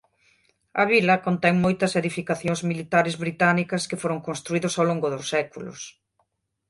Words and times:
A 0.81 0.83
vila 0.91 1.15
contén 1.25 1.55
moitas 1.65 1.91
edificacións 2.01 2.59
militares 2.69 3.15
británicas 3.23 3.87
que 3.89 4.01
foron 4.03 4.19
construídos 4.27 4.73
ao 4.75 4.87
longo 4.89 5.07
dos 5.13 5.29
séculos. 5.33 5.79